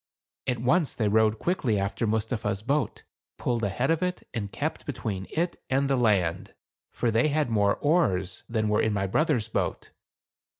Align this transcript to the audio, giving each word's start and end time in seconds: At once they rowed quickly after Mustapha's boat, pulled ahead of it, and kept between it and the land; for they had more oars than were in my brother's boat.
At 0.47 0.57
once 0.57 0.95
they 0.95 1.07
rowed 1.07 1.37
quickly 1.37 1.77
after 1.79 2.07
Mustapha's 2.07 2.63
boat, 2.63 3.03
pulled 3.37 3.63
ahead 3.63 3.91
of 3.91 4.01
it, 4.01 4.27
and 4.33 4.51
kept 4.51 4.87
between 4.87 5.27
it 5.29 5.61
and 5.69 5.87
the 5.87 5.95
land; 5.95 6.55
for 6.89 7.11
they 7.11 7.27
had 7.27 7.51
more 7.51 7.75
oars 7.75 8.41
than 8.49 8.67
were 8.67 8.81
in 8.81 8.93
my 8.93 9.05
brother's 9.05 9.47
boat. 9.47 9.91